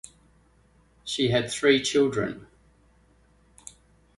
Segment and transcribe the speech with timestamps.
[1.03, 2.47] She had three children.